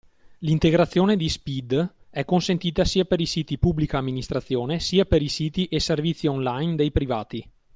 [0.39, 5.65] L’integrazione di SPID è consentita sia per i siti Pubblica Amministrazione, sia per i siti
[5.67, 7.47] e servizi online dei privati.